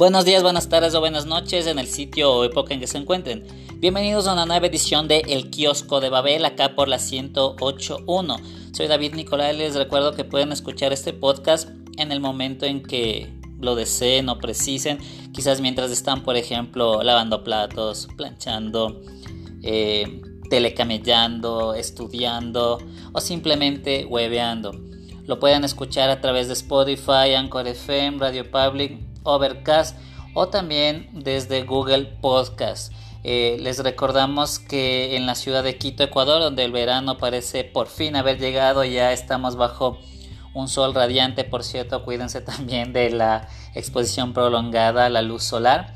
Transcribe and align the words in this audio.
Buenos 0.00 0.24
días, 0.24 0.42
buenas 0.42 0.70
tardes 0.70 0.94
o 0.94 1.00
buenas 1.00 1.26
noches 1.26 1.66
en 1.66 1.78
el 1.78 1.86
sitio 1.86 2.32
o 2.32 2.44
época 2.44 2.72
en 2.72 2.80
que 2.80 2.86
se 2.86 2.96
encuentren. 2.96 3.44
Bienvenidos 3.80 4.26
a 4.26 4.32
una 4.32 4.46
nueva 4.46 4.66
edición 4.66 5.08
de 5.08 5.18
El 5.28 5.50
Kiosco 5.50 6.00
de 6.00 6.08
Babel, 6.08 6.46
acá 6.46 6.74
por 6.74 6.88
la 6.88 6.96
108.1. 6.96 8.40
Soy 8.74 8.86
David 8.86 9.12
Nicolás, 9.12 9.54
les 9.54 9.74
recuerdo 9.74 10.14
que 10.14 10.24
pueden 10.24 10.52
escuchar 10.52 10.94
este 10.94 11.12
podcast 11.12 11.68
en 11.98 12.12
el 12.12 12.20
momento 12.20 12.64
en 12.64 12.82
que 12.82 13.30
lo 13.60 13.74
deseen 13.74 14.30
o 14.30 14.38
precisen, 14.38 15.00
quizás 15.34 15.60
mientras 15.60 15.90
están, 15.90 16.22
por 16.22 16.38
ejemplo, 16.38 17.02
lavando 17.02 17.44
platos, 17.44 18.08
planchando, 18.16 19.02
eh, 19.62 20.22
telecamellando, 20.48 21.74
estudiando 21.74 22.78
o 23.12 23.20
simplemente 23.20 24.06
hueveando. 24.06 24.72
Lo 25.26 25.38
pueden 25.38 25.62
escuchar 25.62 26.08
a 26.08 26.22
través 26.22 26.46
de 26.46 26.54
Spotify, 26.54 27.34
Anchor 27.36 27.68
FM, 27.68 28.16
Radio 28.16 28.50
Public, 28.50 29.09
Overcast 29.22 29.96
o 30.34 30.48
también 30.48 31.08
desde 31.12 31.62
Google 31.64 32.04
Podcast. 32.20 32.92
Eh, 33.22 33.58
les 33.60 33.78
recordamos 33.82 34.58
que 34.58 35.16
en 35.16 35.26
la 35.26 35.34
ciudad 35.34 35.62
de 35.62 35.76
Quito, 35.76 36.02
Ecuador, 36.02 36.40
donde 36.40 36.64
el 36.64 36.72
verano 36.72 37.18
parece 37.18 37.64
por 37.64 37.88
fin 37.88 38.16
haber 38.16 38.38
llegado, 38.38 38.84
ya 38.84 39.12
estamos 39.12 39.56
bajo 39.56 39.98
un 40.54 40.68
sol 40.68 40.94
radiante, 40.94 41.44
por 41.44 41.62
cierto, 41.62 42.04
cuídense 42.04 42.40
también 42.40 42.92
de 42.92 43.10
la 43.10 43.48
exposición 43.74 44.32
prolongada 44.32 45.06
a 45.06 45.10
la 45.10 45.22
luz 45.22 45.42
solar. 45.42 45.94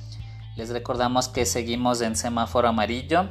Les 0.57 0.69
recordamos 0.69 1.29
que 1.29 1.47
seguimos 1.47 2.01
en 2.01 2.15
semáforo 2.15 2.69
amarillo 2.69 3.29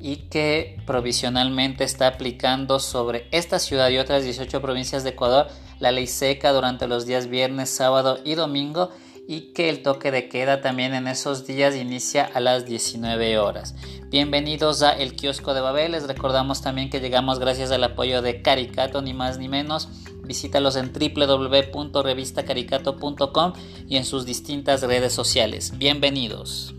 y 0.00 0.16
que 0.28 0.80
provisionalmente 0.86 1.84
está 1.84 2.06
aplicando 2.06 2.78
sobre 2.78 3.28
esta 3.32 3.58
ciudad 3.58 3.90
y 3.90 3.98
otras 3.98 4.24
18 4.24 4.60
provincias 4.60 5.04
de 5.04 5.10
Ecuador 5.10 5.48
la 5.80 5.92
ley 5.92 6.06
seca 6.06 6.52
durante 6.52 6.86
los 6.86 7.04
días 7.04 7.26
viernes, 7.26 7.70
sábado 7.70 8.18
y 8.24 8.34
domingo 8.34 8.90
y 9.26 9.52
que 9.52 9.68
el 9.68 9.82
toque 9.82 10.10
de 10.10 10.28
queda 10.28 10.60
también 10.60 10.94
en 10.94 11.08
esos 11.08 11.46
días 11.46 11.74
inicia 11.76 12.24
a 12.24 12.40
las 12.40 12.66
19 12.66 13.38
horas. 13.38 13.74
Bienvenidos 14.10 14.82
a 14.82 14.92
El 14.92 15.16
Kiosco 15.16 15.54
de 15.54 15.60
Babel, 15.60 15.92
les 15.92 16.06
recordamos 16.06 16.60
también 16.62 16.90
que 16.90 17.00
llegamos 17.00 17.38
gracias 17.38 17.70
al 17.70 17.84
apoyo 17.84 18.20
de 18.22 18.42
Caricato, 18.42 19.02
ni 19.02 19.14
más 19.14 19.38
ni 19.38 19.48
menos. 19.48 19.88
Visítalos 20.22 20.76
en 20.76 20.92
www.revistacaricato.com 20.92 23.52
y 23.88 23.96
en 23.96 24.04
sus 24.04 24.24
distintas 24.24 24.82
redes 24.82 25.12
sociales. 25.12 25.76
Bienvenidos. 25.76 26.74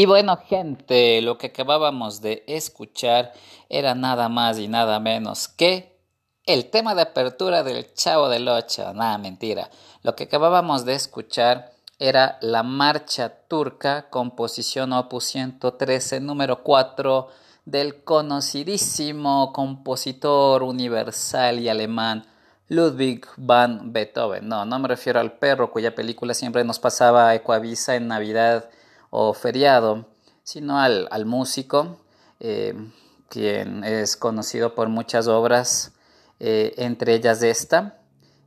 Y 0.00 0.06
bueno, 0.06 0.38
gente, 0.38 1.20
lo 1.20 1.36
que 1.36 1.48
acabábamos 1.48 2.22
de 2.22 2.42
escuchar 2.46 3.34
era 3.68 3.94
nada 3.94 4.30
más 4.30 4.58
y 4.58 4.66
nada 4.66 4.98
menos 4.98 5.46
que 5.46 6.00
el 6.46 6.70
tema 6.70 6.94
de 6.94 7.02
apertura 7.02 7.62
del 7.62 7.92
Chavo 7.92 8.30
del 8.30 8.48
Ocho. 8.48 8.94
Nada, 8.94 9.18
mentira. 9.18 9.68
Lo 10.02 10.16
que 10.16 10.24
acabábamos 10.24 10.86
de 10.86 10.94
escuchar 10.94 11.72
era 11.98 12.38
la 12.40 12.62
Marcha 12.62 13.28
Turca, 13.46 14.08
composición 14.08 14.94
opus 14.94 15.24
113, 15.24 16.20
número 16.20 16.62
4, 16.62 17.28
del 17.66 18.02
conocidísimo 18.02 19.52
compositor 19.52 20.62
universal 20.62 21.58
y 21.58 21.68
alemán 21.68 22.24
Ludwig 22.68 23.26
van 23.36 23.92
Beethoven. 23.92 24.48
No, 24.48 24.64
no 24.64 24.78
me 24.78 24.88
refiero 24.88 25.20
al 25.20 25.32
perro 25.32 25.70
cuya 25.70 25.94
película 25.94 26.32
siempre 26.32 26.64
nos 26.64 26.78
pasaba 26.78 27.28
a 27.28 27.34
Ecuavisa 27.34 27.96
en 27.96 28.08
Navidad 28.08 28.70
o 29.10 29.34
feriado, 29.34 30.06
sino 30.42 30.78
al, 30.78 31.26
músico, 31.26 31.98
eh, 32.38 32.74
quien 33.28 33.84
es 33.84 34.16
conocido 34.16 34.74
por 34.74 34.88
muchas 34.88 35.28
obras, 35.28 35.92
eh, 36.38 36.74
entre 36.78 37.14
ellas 37.14 37.42
esta, 37.42 37.98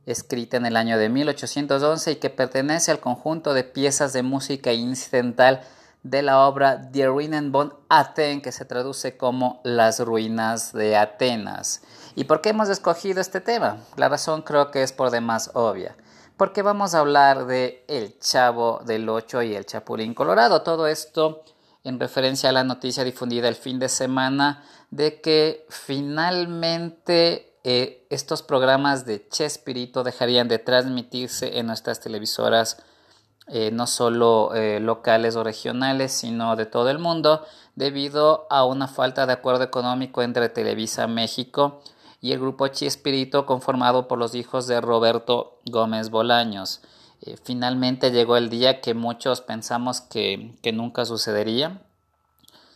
escrita 0.06 0.56
en 0.56 0.66
el 0.66 0.76
año 0.76 0.98
de 0.98 1.08
1811 1.08 2.12
y 2.12 2.16
que 2.16 2.30
pertenece 2.30 2.90
al 2.90 3.00
conjunto 3.00 3.54
de 3.54 3.64
piezas 3.64 4.12
de 4.12 4.22
música 4.22 4.72
incidental 4.72 5.62
de 6.02 6.20
la 6.20 6.46
obra 6.46 6.76
Die 6.76 7.06
Ruinen 7.06 7.50
von 7.50 7.72
Athen, 7.88 8.42
que 8.42 8.52
se 8.52 8.66
traduce 8.66 9.16
como 9.16 9.62
Las 9.64 10.00
ruinas 10.00 10.74
de 10.74 10.96
Atenas. 10.96 11.80
¿Y 12.14 12.24
por 12.24 12.42
qué 12.42 12.50
hemos 12.50 12.68
escogido 12.68 13.22
este 13.22 13.40
tema? 13.40 13.78
La 13.96 14.10
razón 14.10 14.42
creo 14.42 14.70
que 14.70 14.82
es 14.82 14.92
por 14.92 15.10
demás 15.10 15.50
obvia 15.54 15.96
porque 16.36 16.62
vamos 16.62 16.94
a 16.94 17.00
hablar 17.00 17.46
de 17.46 17.84
El 17.86 18.18
Chavo 18.18 18.80
del 18.84 19.08
Ocho 19.08 19.42
y 19.42 19.54
El 19.54 19.66
Chapulín 19.66 20.14
Colorado. 20.14 20.62
Todo 20.62 20.86
esto 20.86 21.44
en 21.84 22.00
referencia 22.00 22.48
a 22.48 22.52
la 22.52 22.64
noticia 22.64 23.04
difundida 23.04 23.48
el 23.48 23.54
fin 23.54 23.78
de 23.78 23.88
semana 23.88 24.64
de 24.90 25.20
que 25.20 25.66
finalmente 25.68 27.58
eh, 27.62 28.06
estos 28.10 28.42
programas 28.42 29.06
de 29.06 29.28
Chespirito 29.28 30.02
dejarían 30.02 30.48
de 30.48 30.58
transmitirse 30.58 31.58
en 31.58 31.66
nuestras 31.66 32.00
televisoras 32.00 32.78
eh, 33.46 33.70
no 33.70 33.86
solo 33.86 34.54
eh, 34.54 34.80
locales 34.80 35.36
o 35.36 35.44
regionales, 35.44 36.12
sino 36.12 36.56
de 36.56 36.64
todo 36.64 36.88
el 36.88 36.98
mundo, 36.98 37.44
debido 37.74 38.46
a 38.48 38.64
una 38.64 38.88
falta 38.88 39.26
de 39.26 39.34
acuerdo 39.34 39.64
económico 39.64 40.22
entre 40.22 40.48
Televisa 40.48 41.06
México 41.06 41.82
y 42.24 42.32
el 42.32 42.40
grupo 42.40 42.68
Chiespirito 42.68 43.44
conformado 43.44 44.08
por 44.08 44.18
los 44.18 44.34
hijos 44.34 44.66
de 44.66 44.80
Roberto 44.80 45.60
Gómez 45.66 46.08
Bolaños. 46.08 46.80
Eh, 47.20 47.36
finalmente 47.44 48.12
llegó 48.12 48.38
el 48.38 48.48
día 48.48 48.80
que 48.80 48.94
muchos 48.94 49.42
pensamos 49.42 50.00
que, 50.00 50.56
que 50.62 50.72
nunca 50.72 51.04
sucedería. 51.04 51.82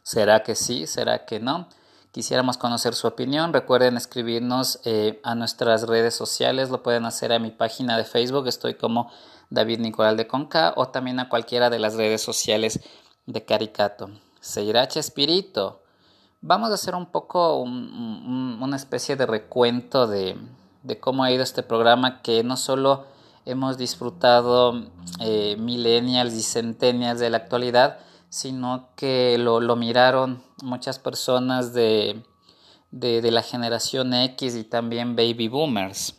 ¿Será 0.03 0.43
que 0.43 0.55
sí? 0.55 0.87
¿Será 0.87 1.25
que 1.25 1.41
no? 1.41 1.67
Quisiéramos 2.13 2.59
conocer 2.59 2.93
su 2.93 3.07
opinión. 3.07 3.55
Recuerden 3.55 3.97
escribirnos 3.97 4.81
eh, 4.85 5.19
a 5.23 5.35
nuestras 5.35 5.89
redes 5.89 6.15
sociales. 6.15 6.69
Lo 6.69 6.83
pueden 6.83 7.07
hacer 7.07 7.33
a 7.33 7.39
mi 7.39 7.51
página 7.51 7.97
de 7.97 8.05
Facebook. 8.05 8.49
Estoy 8.49 8.75
como 8.75 9.11
David 9.49 9.79
Nicolás 9.79 10.19
de 10.19 10.27
Conca 10.27 10.75
o 10.77 10.89
también 10.89 11.21
a 11.21 11.31
cualquiera 11.31 11.71
de 11.71 11.79
las 11.79 11.95
redes 11.95 12.21
sociales 12.21 12.81
de 13.25 13.47
Caricato. 13.47 14.11
Seirache 14.43 15.01
Espíritu. 15.01 15.77
Vamos 16.41 16.71
a 16.71 16.75
hacer 16.75 16.95
un 16.95 17.07
poco 17.07 17.59
una 17.63 18.77
especie 18.77 19.17
de 19.17 19.27
recuento 19.27 20.07
de, 20.07 20.37
cómo 21.01 21.25
ha 21.25 21.33
ido 21.33 21.43
este 21.43 21.65
programa 21.65 22.23
que 22.23 22.45
no 22.45 22.57
solo 22.57 23.07
hemos 23.45 23.77
disfrutado 23.77 24.85
eh, 25.21 25.57
millennials 25.59 26.35
y 26.35 26.43
centennials 26.43 27.19
de 27.19 27.31
la 27.31 27.39
actualidad, 27.39 27.99
sino 28.29 28.91
que 28.95 29.37
lo, 29.37 29.75
miraron 29.75 30.41
muchas 30.63 31.01
personas 31.01 31.73
de, 31.73 32.23
de, 32.93 33.31
la 33.33 33.43
generación 33.43 34.15
X 34.15 34.55
y 34.55 34.63
también 34.63 35.17
baby 35.17 35.49
boomers. 35.49 36.15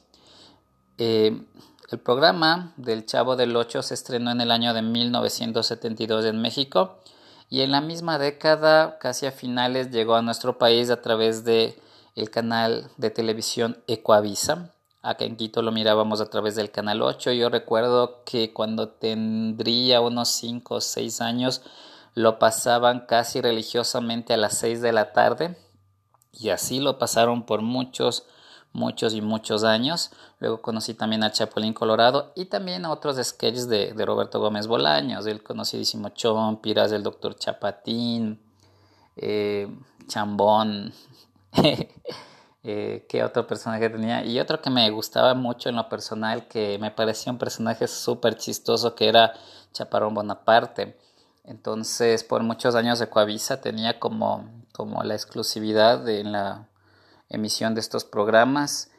Eh, 0.97 1.45
el 1.91 1.99
programa 1.99 2.73
del 2.75 3.05
Chavo 3.05 3.37
del 3.37 3.55
Ocho 3.55 3.81
se 3.81 3.93
estrenó 3.93 4.31
en 4.31 4.41
el 4.41 4.51
año 4.51 4.73
de 4.73 4.81
1972 4.81 6.25
en 6.25 6.41
México 6.41 6.97
y 7.49 7.61
en 7.61 7.71
la 7.71 7.81
misma 7.81 8.19
década, 8.19 8.99
casi 8.99 9.25
a 9.25 9.31
finales, 9.31 9.89
llegó 9.89 10.15
a 10.15 10.21
nuestro 10.21 10.57
país 10.57 10.89
a 10.89 11.01
través 11.01 11.43
de 11.43 11.79
el 12.15 12.29
canal 12.29 12.91
de 12.97 13.09
televisión 13.09 13.81
Ecoavisa. 13.87 14.73
Acá 15.01 15.25
en 15.25 15.37
Quito 15.37 15.61
lo 15.61 15.71
mirábamos 15.71 16.21
a 16.21 16.29
través 16.29 16.55
del 16.55 16.71
canal 16.71 17.01
8. 17.01 17.31
Yo 17.31 17.49
recuerdo 17.49 18.23
que 18.25 18.53
cuando 18.53 18.89
tendría 18.89 20.01
unos 20.01 20.29
5 20.29 20.75
o 20.75 20.81
6 20.81 21.21
años 21.21 21.61
lo 22.13 22.37
pasaban 22.37 23.05
casi 23.07 23.41
religiosamente 23.41 24.33
a 24.33 24.37
las 24.37 24.57
6 24.57 24.81
de 24.81 24.91
la 24.91 25.13
tarde 25.13 25.57
y 26.33 26.49
así 26.49 26.79
lo 26.79 26.99
pasaron 26.99 27.45
por 27.45 27.61
muchos 27.61 28.25
muchos 28.73 29.13
y 29.13 29.21
muchos 29.21 29.63
años. 29.63 30.11
Luego 30.39 30.61
conocí 30.61 30.93
también 30.93 31.23
al 31.23 31.31
Chapulín 31.31 31.73
Colorado 31.73 32.31
y 32.35 32.45
también 32.45 32.85
a 32.85 32.91
otros 32.91 33.17
sketches 33.21 33.67
de, 33.67 33.93
Roberto 34.05 34.39
Gómez 34.39 34.67
Bolaños, 34.67 35.25
el 35.25 35.43
conocidísimo 35.43 36.09
Chompiras, 36.09 36.91
el 36.91 37.03
Doctor 37.03 37.35
Chapatín, 37.35 38.41
eh, 39.15 39.67
Chambón, 40.07 40.93
eh, 42.63 43.05
qué 43.09 43.23
otro 43.23 43.45
personaje 43.47 43.89
tenía. 43.89 44.23
Y 44.25 44.39
otro 44.39 44.61
que 44.61 44.69
me 44.69 44.89
gustaba 44.91 45.33
mucho 45.33 45.69
en 45.69 45.75
lo 45.75 45.89
personal, 45.89 46.47
que 46.47 46.77
me 46.79 46.91
parecía 46.91 47.31
un 47.31 47.39
personaje 47.39 47.87
súper 47.87 48.37
chistoso, 48.37 48.95
que 48.95 49.07
era 49.07 49.33
Chaparrón 49.73 50.13
Bonaparte. 50.13 50.97
Entonces, 51.43 52.23
por 52.23 52.43
muchos 52.43 52.75
años 52.75 52.99
de 52.99 53.09
Coavisa 53.09 53.59
tenía 53.59 53.99
como, 53.99 54.47
como 54.71 55.03
la 55.03 55.15
exclusividad 55.15 55.99
de, 55.99 56.19
en 56.19 56.31
la 56.31 56.68
emisión 57.29 57.75
de 57.75 57.81
estos 57.81 58.05
programas. 58.05 58.89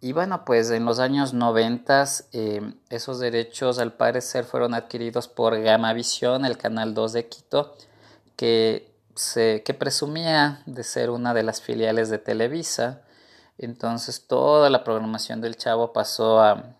Y 0.00 0.12
bueno, 0.12 0.44
pues 0.44 0.70
en 0.70 0.84
los 0.84 0.98
años 0.98 1.32
90 1.32 2.04
eh, 2.32 2.74
esos 2.90 3.18
derechos 3.18 3.78
al 3.78 3.94
parecer 3.94 4.44
fueron 4.44 4.74
adquiridos 4.74 5.28
por 5.28 5.54
Visión, 5.94 6.44
el 6.44 6.58
canal 6.58 6.92
2 6.92 7.12
de 7.14 7.28
Quito, 7.28 7.74
que, 8.36 8.94
se, 9.14 9.62
que 9.64 9.72
presumía 9.72 10.62
de 10.66 10.84
ser 10.84 11.10
una 11.10 11.32
de 11.32 11.42
las 11.42 11.62
filiales 11.62 12.10
de 12.10 12.18
Televisa. 12.18 13.00
Entonces 13.56 14.26
toda 14.26 14.68
la 14.68 14.84
programación 14.84 15.40
del 15.40 15.56
Chavo 15.56 15.92
pasó 15.92 16.40
a, 16.40 16.76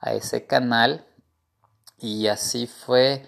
a 0.00 0.14
ese 0.14 0.46
canal 0.46 1.04
y 1.98 2.28
así 2.28 2.66
fue 2.66 3.26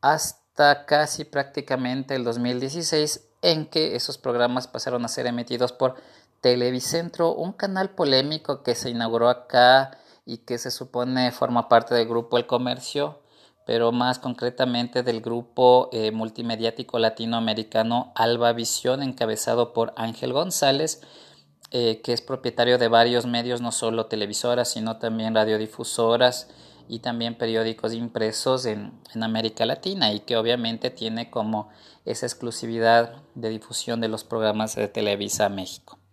hasta 0.00 0.84
casi 0.84 1.24
prácticamente 1.24 2.14
el 2.14 2.24
2016 2.24 3.28
en 3.42 3.66
que 3.66 3.96
esos 3.96 4.18
programas 4.18 4.66
pasaron 4.66 5.04
a 5.04 5.08
ser 5.08 5.26
emitidos 5.26 5.72
por 5.72 5.96
Televicentro, 6.44 7.32
un 7.32 7.54
canal 7.54 7.94
polémico 7.94 8.62
que 8.62 8.74
se 8.74 8.90
inauguró 8.90 9.30
acá 9.30 9.96
y 10.26 10.44
que 10.44 10.58
se 10.58 10.70
supone 10.70 11.32
forma 11.32 11.70
parte 11.70 11.94
del 11.94 12.06
grupo 12.06 12.36
El 12.36 12.46
Comercio, 12.46 13.22
pero 13.64 13.92
más 13.92 14.18
concretamente 14.18 15.02
del 15.02 15.22
grupo 15.22 15.88
eh, 15.90 16.10
multimediático 16.10 16.98
latinoamericano 16.98 18.12
Alba 18.14 18.52
Visión, 18.52 19.02
encabezado 19.02 19.72
por 19.72 19.94
Ángel 19.96 20.34
González, 20.34 21.00
eh, 21.70 22.02
que 22.02 22.12
es 22.12 22.20
propietario 22.20 22.76
de 22.76 22.88
varios 22.88 23.24
medios, 23.24 23.62
no 23.62 23.72
solo 23.72 24.04
televisoras, 24.04 24.70
sino 24.70 24.98
también 24.98 25.34
radiodifusoras 25.34 26.50
y 26.88 26.98
también 26.98 27.38
periódicos 27.38 27.94
impresos 27.94 28.66
en, 28.66 28.92
en 29.14 29.22
América 29.22 29.64
Latina 29.64 30.12
y 30.12 30.20
que 30.20 30.36
obviamente 30.36 30.90
tiene 30.90 31.30
como 31.30 31.70
esa 32.04 32.26
exclusividad 32.26 33.22
de 33.34 33.48
difusión 33.48 34.02
de 34.02 34.08
los 34.08 34.24
programas 34.24 34.74
de 34.74 34.88
Televisa 34.88 35.48
México. 35.48 36.03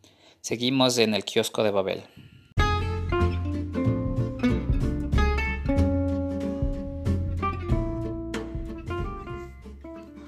Seguimos 0.42 0.98
en 0.98 1.14
el 1.14 1.24
kiosco 1.24 1.62
de 1.62 1.70
Babel. 1.70 2.02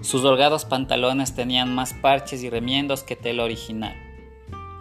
Sus 0.01 0.24
holgados 0.24 0.65
pantalones 0.65 1.33
tenían 1.33 1.74
más 1.74 1.95
parches 1.95 2.44
y 2.44 2.51
remiendos 2.51 3.01
que 3.01 3.15
tela 3.15 3.44
original. 3.44 3.95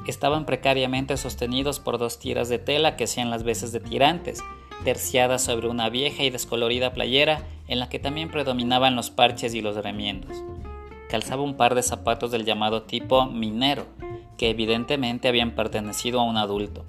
Estaban 0.07 0.45
precariamente 0.45 1.17
sostenidos 1.17 1.81
por 1.81 1.97
dos 1.97 2.19
tiras 2.19 2.51
de 2.51 2.59
tela 2.59 2.97
que 2.97 3.05
hacían 3.05 3.31
las 3.31 3.43
veces 3.43 3.73
de 3.73 3.81
tirantes, 3.81 4.41
terciadas 4.85 5.43
sobre 5.43 5.69
una 5.69 5.89
vieja 5.89 6.25
y 6.25 6.31
descolorida 6.31 6.93
playera 6.93 7.47
en 7.69 7.79
la 7.79 7.89
que 7.89 7.99
también 7.99 8.31
predominaban 8.31 8.97
los 8.97 9.11
parches 9.11 9.55
y 9.55 9.63
los 9.63 9.77
remiendos. 9.77 10.37
Calzaba 11.09 11.41
un 11.41 11.57
par 11.57 11.75
de 11.75 11.83
zapatos 11.83 12.31
del 12.31 12.45
llamado 12.45 12.83
tipo 12.83 13.25
minero, 13.25 13.87
que 14.37 14.51
evidentemente 14.51 15.29
habían 15.29 15.53
pertenecido 15.55 16.21
a 16.21 16.25
un 16.25 16.37
adulto. 16.37 16.85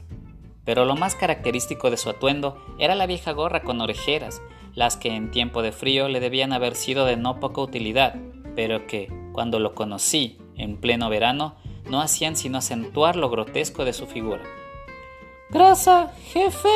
Pero 0.65 0.85
lo 0.85 0.95
más 0.95 1.15
característico 1.15 1.91
de 1.91 1.97
su 1.97 2.09
atuendo 2.09 2.57
era 2.79 2.95
la 2.95 3.05
vieja 3.05 3.31
gorra 3.31 3.63
con 3.63 3.81
orejeras, 3.81 4.41
las 4.75 4.97
que 4.97 5.15
en 5.15 5.31
tiempo 5.31 5.61
de 5.61 5.71
frío 5.71 6.07
le 6.07 6.19
debían 6.19 6.53
haber 6.53 6.75
sido 6.75 7.05
de 7.05 7.17
no 7.17 7.39
poca 7.39 7.61
utilidad, 7.61 8.15
pero 8.55 8.87
que, 8.87 9.11
cuando 9.33 9.59
lo 9.59 9.75
conocí, 9.75 10.37
en 10.55 10.77
pleno 10.77 11.09
verano, 11.09 11.55
no 11.89 12.01
hacían 12.01 12.35
sino 12.35 12.59
acentuar 12.59 13.15
lo 13.15 13.29
grotesco 13.29 13.85
de 13.85 13.93
su 13.93 14.07
figura. 14.07 14.43
¿Grasa, 15.49 16.13
jefe? 16.31 16.69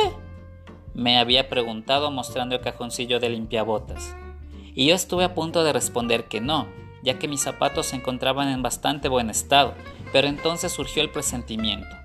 me 0.98 1.20
había 1.20 1.48
preguntado 1.48 2.10
mostrando 2.10 2.56
el 2.56 2.62
cajoncillo 2.62 3.20
de 3.20 3.30
limpiabotas. 3.30 4.16
Y 4.74 4.88
yo 4.88 4.96
estuve 4.96 5.24
a 5.24 5.36
punto 5.36 5.64
de 5.64 5.72
responder 5.72 6.28
que 6.28 6.42
no, 6.42 6.68
ya 7.04 7.20
que 7.20 7.28
mis 7.28 7.42
zapatos 7.42 7.88
se 7.88 7.96
encontraban 7.96 8.50
en 8.50 8.64
bastante 8.64 9.08
buen 9.08 9.30
estado, 9.30 9.76
pero 10.12 10.28
entonces 10.28 10.72
surgió 10.72 11.02
el 11.02 11.10
presentimiento, 11.10 11.96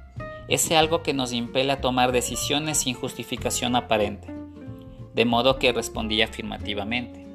ese 0.49 0.77
algo 0.77 1.03
que 1.03 1.15
nos 1.15 1.33
impele 1.33 1.73
a 1.73 1.81
tomar 1.81 2.13
decisiones 2.13 2.79
sin 2.79 2.95
justificación 2.95 3.77
aparente. 3.77 4.29
De 5.15 5.25
modo 5.25 5.59
que 5.59 5.73
respondí 5.73 6.23
afirmativamente. 6.23 7.27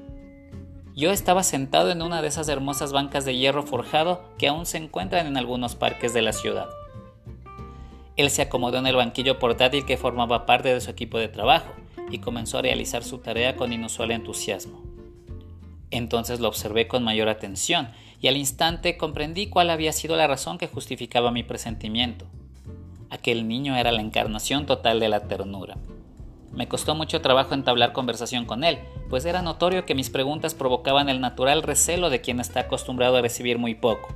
Yo 0.96 1.12
estaba 1.12 1.44
sentado 1.44 1.92
en 1.92 2.02
una 2.02 2.24
de 2.24 2.28
esas 2.28 2.50
hermosas 2.50 2.92
bancas 2.92 3.24
de 3.24 3.38
hierro 3.38 3.62
forjado 3.62 4.24
que 4.40 4.48
aún 4.48 4.66
se 4.66 4.78
encuentran 4.78 5.28
en 5.28 5.38
algunos 5.38 5.76
parques 5.76 6.12
de 6.12 6.24
la 6.24 6.34
ciudad. 6.34 6.70
Él 8.16 8.32
se 8.32 8.42
acomodó 8.42 8.80
en 8.80 8.88
el 8.88 8.96
banquillo 8.96 9.38
portátil 9.38 9.86
que 9.86 9.96
formaba 9.96 10.48
parte 10.48 10.74
de 10.74 10.82
su 10.82 10.90
equipo 10.90 11.20
de 11.20 11.28
trabajo 11.28 11.72
y 12.10 12.18
comenzó 12.18 12.58
a 12.58 12.64
realizar 12.64 13.04
su 13.04 13.20
tarea 13.20 13.56
con 13.56 13.74
inusual 13.74 14.10
entusiasmo. 14.10 14.82
Entonces 15.92 16.40
lo 16.40 16.48
observé 16.48 16.88
con 16.88 17.04
mayor 17.04 17.30
atención 17.30 17.90
y 18.20 18.28
al 18.28 18.38
instante 18.38 18.98
comprendí 18.98 19.48
cuál 19.48 19.70
había 19.70 19.92
sido 19.94 20.16
la 20.16 20.28
razón 20.28 20.58
que 20.58 20.68
justificaba 20.68 21.32
mi 21.32 21.44
presentimiento. 21.44 22.26
Aquel 23.10 23.48
niño 23.48 23.76
era 23.76 23.92
la 23.92 24.02
encarnación 24.02 24.66
total 24.66 25.00
de 25.00 25.10
la 25.10 25.28
ternura. 25.28 25.78
Me 26.52 26.68
costó 26.68 26.96
mucho 26.96 27.22
trabajo 27.22 27.54
entablar 27.54 27.94
conversación 27.94 28.46
con 28.46 28.64
él, 28.64 28.80
pues 29.10 29.26
era 29.26 29.42
notorio 29.42 29.86
que 29.86 29.96
mis 29.96 30.10
preguntas 30.10 30.56
provocaban 30.56 31.08
el 31.08 31.22
natural 31.22 31.62
recelo 31.62 32.10
de 32.10 32.22
quien 32.22 32.40
está 32.40 32.62
acostumbrado 32.62 33.18
a 33.18 33.22
recibir 33.22 33.60
muy 33.60 33.76
poco, 33.76 34.10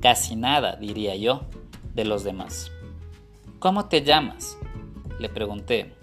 casi 0.00 0.36
nada, 0.36 0.76
diría 0.76 1.16
yo, 1.16 1.42
de 1.94 2.04
los 2.04 2.22
demás. 2.22 2.70
¿Cómo 3.58 3.86
te 3.86 4.02
llamas? 4.02 4.58
Le 5.18 5.30
pregunté. 5.30 5.94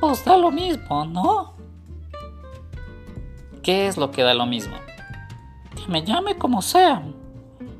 Pues 0.00 0.24
da 0.24 0.36
lo 0.36 0.52
mismo, 0.52 1.04
¿no? 1.04 1.54
¿Qué 3.62 3.88
es 3.88 3.96
lo 3.96 4.10
que 4.10 4.22
da 4.22 4.34
lo 4.34 4.46
mismo? 4.46 4.76
Me 5.88 6.02
llame 6.02 6.36
como 6.36 6.62
sea. 6.62 7.02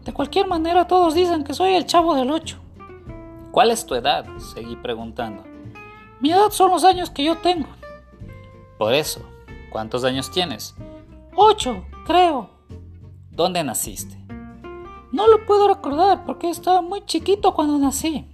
De 0.04 0.12
cualquier 0.12 0.46
manera 0.46 0.86
todos 0.86 1.14
dicen 1.14 1.44
que 1.44 1.54
soy 1.54 1.72
el 1.74 1.86
chavo 1.86 2.14
del 2.14 2.30
8. 2.30 2.58
¿Cuál 3.50 3.70
es 3.70 3.86
tu 3.86 3.94
edad? 3.94 4.26
Seguí 4.52 4.76
preguntando. 4.76 5.44
Mi 6.20 6.30
edad 6.32 6.50
son 6.50 6.70
los 6.70 6.84
años 6.84 7.08
que 7.10 7.24
yo 7.24 7.38
tengo. 7.38 7.68
Por 8.78 8.92
eso, 8.92 9.20
¿cuántos 9.70 10.04
años 10.04 10.30
tienes? 10.30 10.74
Ocho, 11.34 11.84
creo. 12.06 12.50
¿Dónde 13.30 13.64
naciste? 13.64 14.16
No 15.12 15.26
lo 15.28 15.46
puedo 15.46 15.68
recordar 15.68 16.24
porque 16.24 16.50
estaba 16.50 16.82
muy 16.82 17.04
chiquito 17.06 17.54
cuando 17.54 17.78
nací. 17.78 18.33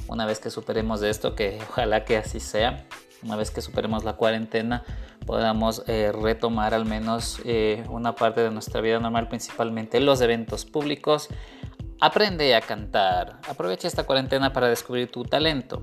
una 0.08 0.26
vez 0.26 0.40
que 0.40 0.50
superemos 0.50 1.02
esto, 1.02 1.34
que 1.34 1.58
ojalá 1.70 2.04
que 2.04 2.16
así 2.16 2.40
sea, 2.40 2.84
una 3.22 3.36
vez 3.36 3.50
que 3.50 3.60
superemos 3.60 4.04
la 4.04 4.14
cuarentena, 4.14 4.84
podamos 5.26 5.82
eh, 5.86 6.12
retomar 6.12 6.74
al 6.74 6.86
menos 6.86 7.40
eh, 7.44 7.84
una 7.88 8.14
parte 8.14 8.40
de 8.40 8.50
nuestra 8.50 8.80
vida 8.80 8.98
normal, 8.98 9.28
principalmente 9.28 10.00
los 10.00 10.20
eventos 10.20 10.64
públicos. 10.64 11.28
Aprende 12.00 12.54
a 12.54 12.60
cantar. 12.60 13.40
Aprovecha 13.48 13.86
esta 13.86 14.04
cuarentena 14.04 14.52
para 14.52 14.68
descubrir 14.68 15.10
tu 15.10 15.24
talento 15.24 15.82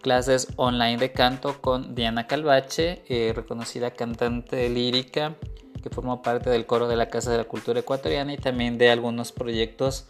clases 0.00 0.48
online 0.56 0.96
de 0.96 1.12
canto 1.12 1.60
con 1.60 1.94
Diana 1.94 2.26
Calvache, 2.26 3.02
eh, 3.06 3.34
reconocida 3.34 3.90
cantante 3.90 4.66
lírica 4.70 5.34
que 5.82 5.90
formó 5.90 6.22
parte 6.22 6.48
del 6.48 6.64
coro 6.64 6.88
de 6.88 6.96
la 6.96 7.10
Casa 7.10 7.30
de 7.30 7.36
la 7.36 7.44
Cultura 7.44 7.80
Ecuatoriana 7.80 8.32
y 8.32 8.38
también 8.38 8.78
de 8.78 8.90
algunos 8.90 9.32
proyectos 9.32 10.06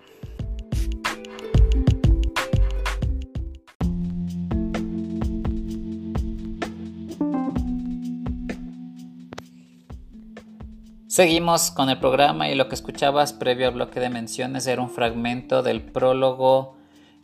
Seguimos 11.10 11.72
con 11.72 11.90
el 11.90 11.98
programa 11.98 12.50
y 12.50 12.54
lo 12.54 12.68
que 12.68 12.76
escuchabas 12.76 13.32
previo 13.32 13.66
al 13.66 13.74
bloque 13.74 13.98
de 13.98 14.10
menciones 14.10 14.68
era 14.68 14.80
un 14.80 14.88
fragmento 14.88 15.60
del 15.60 15.82
prólogo 15.82 16.76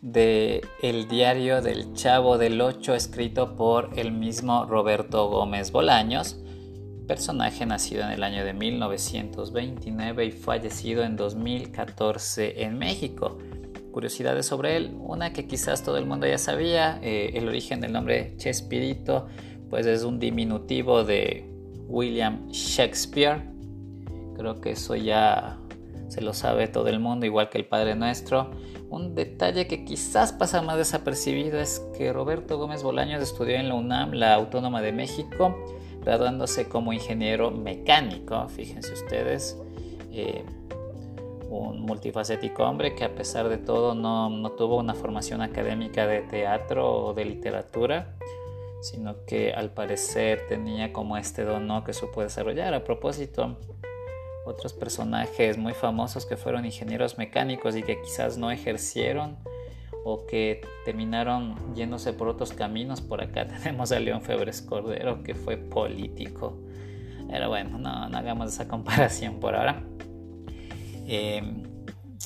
de 0.03 0.67
El 0.83 1.07
diario 1.07 1.63
del 1.63 1.93
Chavo 1.95 2.37
del 2.37 2.61
Ocho 2.61 2.97
escrito 2.97 3.55
por 3.55 3.97
el 3.97 4.11
mismo 4.11 4.65
Roberto 4.65 5.29
Gómez 5.29 5.71
Bolaños 5.71 6.37
personaje 7.07 7.65
nacido 7.65 8.03
en 8.03 8.11
el 8.11 8.25
año 8.25 8.45
de 8.45 8.55
1929 8.55 10.25
y 10.25 10.33
fallecido 10.33 11.05
en 11.05 11.15
2014 11.15 12.65
en 12.65 12.79
México. 12.79 13.39
Curiosidades 13.93 14.47
sobre 14.47 14.79
él, 14.79 14.97
una 14.99 15.33
que 15.33 15.47
quizás 15.47 15.85
todo 15.85 15.97
el 15.99 16.07
mundo 16.07 16.27
ya 16.27 16.39
sabía, 16.39 16.99
eh, 17.05 17.31
el 17.35 17.47
origen 17.47 17.81
del 17.81 17.93
nombre 17.93 18.35
Chespirito, 18.37 19.29
pues 19.71 19.87
es 19.87 20.03
un 20.03 20.19
diminutivo 20.19 21.05
de 21.05 21.49
William 21.87 22.49
Shakespeare. 22.49 23.55
Creo 24.37 24.61
que 24.61 24.73
eso 24.73 24.95
ya 24.95 25.59
se 26.09 26.21
lo 26.21 26.35
sabe 26.35 26.69
todo 26.69 26.89
el 26.89 27.01
mundo, 27.01 27.27
igual 27.27 27.49
que 27.49 27.59
el 27.59 27.67
Padre 27.67 27.95
Nuestro. 27.95 28.51
Un 28.91 29.15
detalle 29.15 29.67
que 29.67 29.85
quizás 29.85 30.33
pasa 30.33 30.63
más 30.63 30.77
desapercibido 30.77 31.59
es 31.59 31.81
que 31.97 32.13
Roberto 32.13 32.59
Gómez 32.59 32.83
Bolaños 32.83 33.23
estudió 33.23 33.57
en 33.57 33.69
la 33.69 33.75
UNAM, 33.75 34.13
la 34.13 34.35
Autónoma 34.35 34.81
de 34.81 34.93
México, 34.93 35.57
graduándose 36.05 36.69
como 36.69 36.93
ingeniero 36.93 37.51
mecánico, 37.51 38.49
fíjense 38.49 38.93
ustedes, 38.93 39.59
eh, 40.13 40.45
un 41.51 41.81
multifacético 41.81 42.65
hombre 42.65 42.95
que 42.95 43.05
a 43.05 43.15
pesar 43.15 43.49
de 43.49 43.59
todo 43.59 43.95
no, 43.95 44.31
no, 44.31 44.51
tuvo 44.53 44.77
una 44.77 44.95
formación 44.95 45.43
académica 45.43 46.07
de 46.07 46.23
teatro 46.23 47.07
o 47.07 47.15
de 47.15 47.25
literatura, 47.25 48.15
sino 48.83 49.25
que 49.27 49.53
al 49.53 49.71
parecer 49.71 50.43
tenía 50.49 50.93
como 50.93 51.17
este 51.17 51.43
don 51.43 51.83
que 51.85 51.93
supo 51.93 52.23
desarrollar. 52.23 52.75
A 52.75 52.85
propósito, 52.85 53.57
otros 54.47 54.73
personajes 54.73 55.59
muy 55.59 55.75
famosos 55.75 56.25
que 56.25 56.37
fueron 56.37 56.65
ingenieros 56.65 57.19
mecánicos 57.19 57.77
y 57.77 57.83
que 57.83 58.01
quizás 58.01 58.39
no 58.39 58.51
ejercieron 58.51 59.37
o 60.05 60.25
que 60.25 60.61
terminaron 60.85 61.75
yéndose 61.75 62.13
por 62.13 62.29
otros 62.29 62.53
caminos. 62.53 63.01
Por 63.01 63.21
acá 63.21 63.47
tenemos 63.63 63.91
a 63.91 63.99
León 63.99 64.23
Febres 64.23 64.63
Cordero, 64.63 65.23
que 65.23 65.35
fue 65.35 65.57
político. 65.57 66.57
Pero 67.29 67.49
bueno, 67.49 67.77
no, 67.77 68.17
hagamos 68.17 68.53
esa 68.53 68.69
comparación 68.69 69.41
por 69.41 69.57
ahora. 69.57 69.83
Eh, 71.09 71.43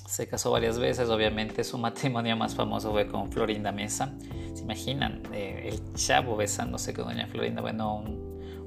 se 0.06 0.28
casó 0.28 0.50
varias 0.50 0.78
veces, 0.78 1.08
obviamente 1.08 1.64
su 1.64 1.78
matrimonio 1.78 2.36
más 2.36 2.54
famoso 2.54 2.92
fue 2.92 3.06
con 3.06 3.32
Florinda 3.32 3.72
Mesa. 3.72 4.14
¿Se 4.52 4.62
imaginan? 4.62 5.22
Eh, 5.32 5.70
el 5.72 5.94
chavo 5.94 6.36
besándose 6.36 6.92
con 6.92 7.06
doña 7.06 7.26
Florinda. 7.28 7.62
Bueno, 7.62 8.04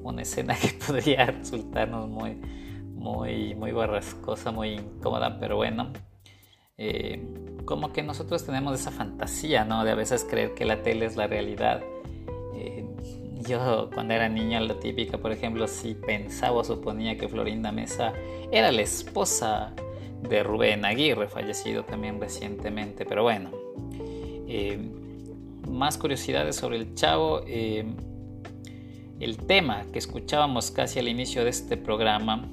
una 0.01 0.23
escena 0.23 0.55
que 0.55 0.69
podría 0.87 1.27
resultarnos 1.27 2.09
muy, 2.09 2.39
muy, 3.03 3.53
muy 3.53 3.73
barrascosa, 3.73 4.51
muy 4.51 4.69
incómoda, 4.69 5.37
pero 5.37 5.57
bueno. 5.57 5.91
Eh, 6.77 7.21
como 7.65 7.91
que 7.91 8.01
nosotros 8.01 8.45
tenemos 8.45 8.79
esa 8.79 8.91
fantasía, 8.91 9.65
¿no? 9.65 9.83
De 9.83 9.91
a 9.91 9.95
veces 9.95 10.25
creer 10.27 10.53
que 10.53 10.63
la 10.65 10.81
tele 10.81 11.05
es 11.05 11.17
la 11.17 11.27
realidad. 11.27 11.81
Eh, 12.55 12.85
yo 13.45 13.89
cuando 13.93 14.13
era 14.13 14.29
niña, 14.29 14.61
lo 14.61 14.77
típico, 14.77 15.17
por 15.17 15.33
ejemplo, 15.33 15.67
si 15.67 15.95
pensaba 15.95 16.55
o 16.59 16.63
suponía 16.63 17.17
que 17.17 17.27
Florinda 17.27 17.73
Mesa 17.73 18.13
era 18.51 18.71
la 18.71 18.81
esposa 18.81 19.73
de 20.21 20.41
Rubén 20.41 20.85
Aguirre, 20.85 21.27
fallecido 21.27 21.83
también 21.83 22.21
recientemente. 22.21 23.05
Pero 23.05 23.23
bueno, 23.23 23.51
eh, 24.47 24.79
más 25.69 25.97
curiosidades 25.97 26.55
sobre 26.55 26.77
el 26.77 26.95
chavo. 26.95 27.41
El 27.45 29.37
tema 29.45 29.85
que 29.91 29.99
escuchábamos 29.99 30.71
casi 30.71 30.99
al 30.99 31.07
inicio 31.09 31.43
de 31.43 31.49
este 31.49 31.77
programa 31.77 32.49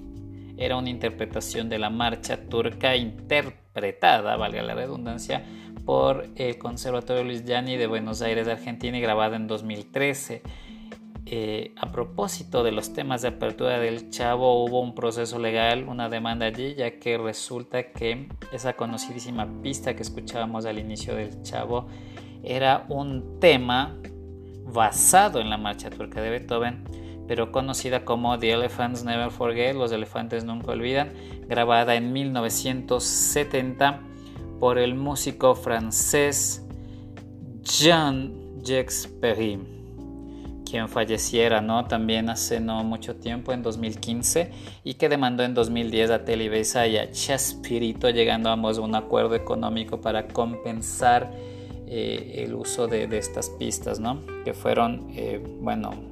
era 0.61 0.77
una 0.77 0.91
interpretación 0.91 1.71
de 1.71 1.79
la 1.79 1.89
marcha 1.89 2.49
turca 2.49 2.95
interpretada, 2.95 4.37
valga 4.37 4.63
la 4.63 4.75
redundancia, 4.75 5.43
por 5.87 6.29
el 6.37 6.59
Conservatorio 6.59 7.25
Luis 7.25 7.45
Gianni 7.47 7.79
de 7.79 7.87
Buenos 7.87 8.21
Aires, 8.21 8.47
Argentina, 8.47 8.99
y 8.99 9.01
grabada 9.01 9.37
en 9.37 9.47
2013. 9.47 10.43
Eh, 11.25 11.75
a 11.77 11.91
propósito 11.91 12.63
de 12.63 12.73
los 12.73 12.93
temas 12.93 13.23
de 13.23 13.29
apertura 13.29 13.79
del 13.79 14.11
Chavo, 14.11 14.63
hubo 14.63 14.81
un 14.81 14.95
proceso 14.95 15.39
legal, 15.39 15.89
una 15.89 16.11
demanda 16.11 16.45
allí, 16.45 16.75
ya 16.75 16.99
que 16.99 17.17
resulta 17.17 17.93
que 17.93 18.29
esa 18.53 18.75
conocidísima 18.75 19.49
pista 19.63 19.97
que 19.97 20.03
escuchábamos 20.03 20.67
al 20.67 20.79
inicio 20.79 21.15
del 21.15 21.43
Chavo 21.43 21.87
era 22.43 22.85
un 22.91 23.41
tema 23.41 23.97
basado 24.67 25.41
en 25.41 25.49
la 25.49 25.57
marcha 25.57 25.89
turca 25.89 26.21
de 26.21 26.31
Beethoven, 26.31 26.85
pero 27.31 27.53
conocida 27.53 28.05
como 28.05 28.37
The 28.41 28.51
Elephants 28.51 29.05
Never 29.05 29.31
Forget, 29.31 29.77
Los 29.77 29.93
Elefantes 29.93 30.43
Nunca 30.43 30.73
Olvidan, 30.73 31.13
grabada 31.47 31.95
en 31.95 32.13
1970 32.13 34.01
por 34.59 34.79
el 34.79 34.97
músico 34.97 35.55
francés 35.55 36.67
Jean-Jacques 37.63 39.09
Perry, 39.21 39.61
quien 40.69 40.89
falleciera 40.89 41.61
¿no? 41.61 41.85
también 41.85 42.31
hace 42.31 42.59
no 42.59 42.83
mucho 42.83 43.15
tiempo, 43.15 43.53
en 43.53 43.63
2015, 43.63 44.51
y 44.83 44.95
que 44.95 45.09
demandó 45.09 45.45
en 45.45 45.55
2010 45.55 46.11
a 46.11 46.25
Televisa 46.25 46.89
y 46.89 46.97
a 46.97 47.13
Chespirito, 47.13 48.11
llegando 48.11 48.51
ambos 48.51 48.79
a 48.79 48.81
un 48.81 48.97
acuerdo 48.97 49.37
económico 49.37 50.01
para 50.01 50.27
compensar 50.27 51.31
eh, 51.87 52.43
el 52.45 52.55
uso 52.55 52.89
de, 52.89 53.05
estas 53.17 53.51
pistas, 53.51 54.01
¿no? 54.01 54.21
que 54.45 54.53
fueron, 54.53 55.13
eh, 55.15 55.41
bueno, 55.61 56.10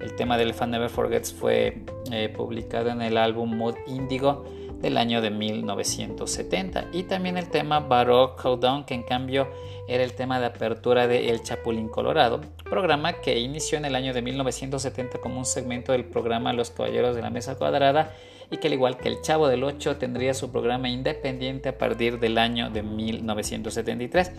el 0.00 0.14
tema 0.14 0.36
del 0.38 0.54
Fan 0.54 0.70
Never 0.70 0.90
Forgets 0.90 1.32
fue 1.32 1.82
eh, 2.12 2.28
publicado 2.28 2.90
en 2.90 3.02
el 3.02 3.16
álbum 3.16 3.56
Mood 3.56 3.74
Indigo 3.86 4.44
del 4.80 4.96
año 4.96 5.20
de 5.20 5.30
1970 5.30 6.86
y 6.92 7.02
también 7.04 7.36
el 7.36 7.48
tema 7.48 7.80
Baroque 7.80 8.40
Countdown 8.42 8.84
que 8.84 8.94
en 8.94 9.02
cambio 9.02 9.48
era 9.88 10.04
el 10.04 10.12
tema 10.12 10.38
de 10.38 10.46
apertura 10.46 11.08
de 11.08 11.30
El 11.30 11.42
Chapulín 11.42 11.88
Colorado, 11.88 12.40
programa 12.64 13.14
que 13.14 13.38
inició 13.40 13.78
en 13.78 13.86
el 13.86 13.94
año 13.94 14.14
de 14.14 14.22
1970 14.22 15.18
como 15.18 15.38
un 15.38 15.46
segmento 15.46 15.92
del 15.92 16.04
programa 16.04 16.52
Los 16.52 16.70
Caballeros 16.70 17.16
de 17.16 17.22
la 17.22 17.30
Mesa 17.30 17.56
Cuadrada 17.56 18.14
y 18.50 18.58
que 18.58 18.68
al 18.68 18.74
igual 18.74 18.98
que 18.98 19.08
El 19.08 19.20
Chavo 19.20 19.48
del 19.48 19.64
8 19.64 19.96
tendría 19.96 20.32
su 20.32 20.52
programa 20.52 20.88
independiente 20.88 21.70
a 21.70 21.78
partir 21.78 22.20
del 22.20 22.38
año 22.38 22.70
de 22.70 22.82
1973. 22.82 24.32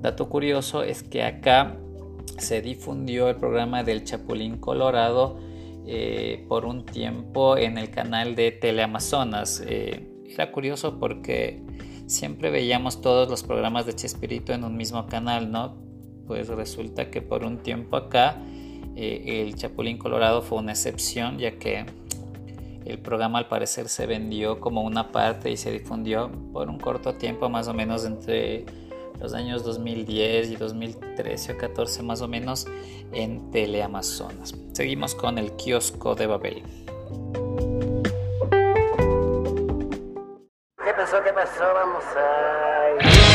Dato 0.00 0.28
curioso 0.28 0.82
es 0.82 1.02
que 1.02 1.22
acá 1.22 1.76
se 2.38 2.60
difundió 2.62 3.28
el 3.28 3.36
programa 3.36 3.82
del 3.82 4.04
Chapulín 4.04 4.58
Colorado 4.58 5.38
eh, 5.86 6.44
por 6.48 6.66
un 6.66 6.84
tiempo 6.84 7.56
en 7.56 7.78
el 7.78 7.90
canal 7.90 8.34
de 8.34 8.52
Teleamazonas. 8.52 9.62
Eh, 9.66 10.06
era 10.26 10.52
curioso 10.52 10.98
porque 10.98 11.62
siempre 12.06 12.50
veíamos 12.50 13.00
todos 13.00 13.28
los 13.28 13.42
programas 13.42 13.86
de 13.86 13.94
Chespirito 13.94 14.52
en 14.52 14.64
un 14.64 14.76
mismo 14.76 15.06
canal, 15.06 15.50
¿no? 15.50 15.76
Pues 16.26 16.48
resulta 16.48 17.10
que 17.10 17.22
por 17.22 17.44
un 17.44 17.58
tiempo 17.58 17.96
acá 17.96 18.36
eh, 18.96 19.42
el 19.46 19.54
Chapulín 19.54 19.96
Colorado 19.96 20.42
fue 20.42 20.58
una 20.58 20.72
excepción, 20.72 21.38
ya 21.38 21.58
que 21.58 21.86
el 22.84 22.98
programa 22.98 23.38
al 23.38 23.48
parecer 23.48 23.88
se 23.88 24.06
vendió 24.06 24.60
como 24.60 24.82
una 24.82 25.12
parte 25.12 25.50
y 25.50 25.56
se 25.56 25.70
difundió 25.70 26.30
por 26.52 26.68
un 26.68 26.78
corto 26.78 27.14
tiempo, 27.14 27.48
más 27.48 27.68
o 27.68 27.74
menos 27.74 28.04
entre 28.04 28.66
los 29.20 29.34
años 29.34 29.64
2010 29.64 30.50
y 30.50 30.56
2013 30.56 31.52
o 31.52 31.58
14 31.58 32.02
más 32.02 32.22
o 32.22 32.28
menos 32.28 32.66
en 33.12 33.50
Teleamazonas. 33.50 34.54
Seguimos 34.72 35.14
con 35.14 35.38
el 35.38 35.52
kiosco 35.56 36.14
de 36.14 36.26
Babel. 36.26 36.62
¿Qué 40.84 40.92
pasó? 40.96 41.22
¿Qué 41.22 41.32
pasó? 41.32 41.64
Vamos 41.74 42.04
a... 42.16 43.27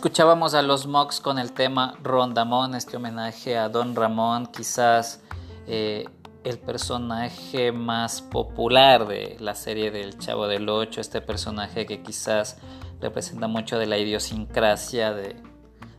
Escuchábamos 0.00 0.54
a 0.54 0.62
los 0.62 0.86
Mox 0.86 1.20
con 1.20 1.38
el 1.38 1.52
tema 1.52 1.94
Rondamón, 2.02 2.74
este 2.74 2.96
homenaje 2.96 3.58
a 3.58 3.68
Don 3.68 3.94
Ramón, 3.94 4.46
quizás 4.46 5.20
eh, 5.66 6.06
el 6.42 6.58
personaje 6.58 7.70
más 7.70 8.22
popular 8.22 9.06
de 9.06 9.36
la 9.40 9.54
serie 9.54 9.90
del 9.90 10.18
Chavo 10.18 10.48
del 10.48 10.70
Ocho, 10.70 11.02
este 11.02 11.20
personaje 11.20 11.84
que 11.84 12.02
quizás 12.02 12.56
representa 12.98 13.46
mucho 13.46 13.78
de 13.78 13.84
la 13.84 13.98
idiosincrasia 13.98 15.12
de, 15.12 15.36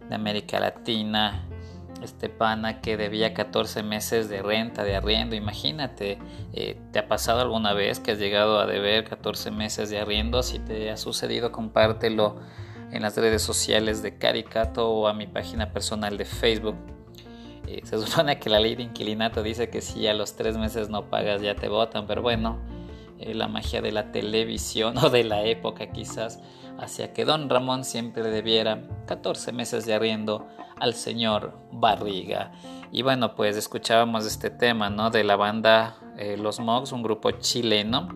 América 0.09 0.59
Latina, 0.59 1.47
este 2.01 2.27
pana 2.27 2.81
que 2.81 2.97
debía 2.97 3.35
14 3.35 3.83
meses 3.83 4.29
de 4.29 4.41
renta, 4.41 4.83
de 4.83 4.95
arriendo, 4.95 5.35
imagínate, 5.35 6.17
eh, 6.53 6.81
¿te 6.91 6.97
ha 6.97 7.07
pasado 7.07 7.41
alguna 7.41 7.73
vez 7.73 7.99
que 7.99 8.13
has 8.13 8.17
llegado 8.17 8.59
a 8.59 8.65
deber 8.65 9.07
14 9.07 9.51
meses 9.51 9.91
de 9.91 9.99
arriendo? 9.99 10.41
Si 10.41 10.57
te 10.57 10.89
ha 10.89 10.97
sucedido, 10.97 11.51
compártelo 11.51 12.39
en 12.91 13.01
las 13.01 13.15
redes 13.17 13.41
sociales 13.41 14.01
de 14.01 14.17
Caricato 14.17 14.89
o 14.89 15.07
a 15.07 15.13
mi 15.13 15.27
página 15.27 15.71
personal 15.71 16.17
de 16.17 16.25
Facebook. 16.25 16.75
Eh, 17.67 17.81
se 17.83 17.97
supone 18.05 18.39
que 18.39 18.49
la 18.49 18.59
ley 18.59 18.75
de 18.75 18.83
inquilinato 18.83 19.43
dice 19.43 19.69
que 19.69 19.81
si 19.81 20.07
a 20.07 20.13
los 20.13 20.35
tres 20.35 20.57
meses 20.57 20.89
no 20.89 21.09
pagas 21.09 21.41
ya 21.41 21.55
te 21.55 21.69
votan, 21.69 22.07
pero 22.07 22.21
bueno, 22.21 22.59
eh, 23.19 23.33
la 23.33 23.47
magia 23.47 23.81
de 23.81 23.91
la 23.91 24.11
televisión 24.11 24.97
o 25.03 25.09
de 25.09 25.23
la 25.23 25.43
época 25.43 25.91
quizás 25.91 26.39
hacía 26.79 27.13
que 27.13 27.25
don 27.25 27.49
Ramón 27.49 27.83
siempre 27.85 28.23
debiera 28.23 28.81
14 29.05 29.51
meses 29.51 29.85
de 29.85 29.93
arriendo 29.93 30.47
al 30.79 30.95
señor 30.95 31.57
Barriga. 31.71 32.51
Y 32.91 33.03
bueno, 33.03 33.35
pues 33.35 33.55
escuchábamos 33.55 34.25
este 34.25 34.49
tema, 34.49 34.89
¿no? 34.89 35.11
De 35.11 35.23
la 35.23 35.35
banda 35.35 35.97
eh, 36.17 36.37
Los 36.37 36.59
Mogs, 36.59 36.91
un 36.91 37.03
grupo 37.03 37.31
chileno 37.31 38.09